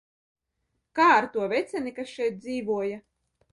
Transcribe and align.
Kā 0.99 1.09
ar 1.17 1.27
to 1.35 1.45
veceni, 1.53 1.95
kas 2.01 2.17
šeit 2.17 2.43
dzīvoja? 2.49 3.01